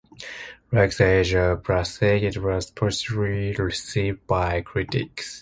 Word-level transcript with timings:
Like 0.71 0.97
"The 0.97 1.05
Age 1.05 1.35
of 1.35 1.63
Plastic" 1.63 2.23
it 2.23 2.37
was 2.39 2.71
positively 2.71 3.53
received 3.53 4.25
by 4.25 4.61
critics. 4.61 5.39